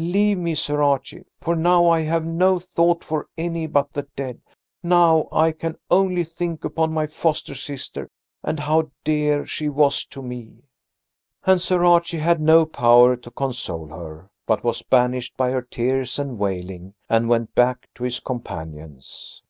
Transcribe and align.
Leave 0.00 0.38
me, 0.38 0.54
Sir 0.54 0.80
Archie, 0.80 1.24
for 1.38 1.56
now 1.56 1.88
I 1.88 2.02
have 2.02 2.24
no 2.24 2.60
thought 2.60 3.02
for 3.02 3.26
any 3.36 3.66
but 3.66 3.92
the 3.94 4.02
dead. 4.14 4.40
Now 4.80 5.26
I 5.32 5.50
can 5.50 5.76
only 5.90 6.22
think 6.22 6.62
upon 6.64 6.92
my 6.92 7.08
foster 7.08 7.56
sister 7.56 8.08
and 8.44 8.60
how 8.60 8.92
dear 9.02 9.44
she 9.44 9.68
was 9.68 10.04
to 10.04 10.22
me." 10.22 10.62
And 11.42 11.60
Sir 11.60 11.84
Archie 11.84 12.18
had 12.20 12.40
no 12.40 12.64
power 12.64 13.16
to 13.16 13.30
console 13.32 13.88
her, 13.88 14.30
but 14.46 14.62
was 14.62 14.82
banished 14.82 15.36
by 15.36 15.50
her 15.50 15.62
tears 15.62 16.16
and 16.16 16.38
wailing 16.38 16.94
and 17.08 17.28
went 17.28 17.56
back 17.56 17.88
to 17.96 18.04
his 18.04 18.20
companions. 18.20 19.42